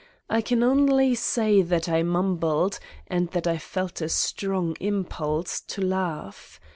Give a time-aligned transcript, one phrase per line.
[0.31, 4.09] I can only say that I 84 Satan's Diary mumbled and that I felt a
[4.09, 6.59] strong impulse to laugh.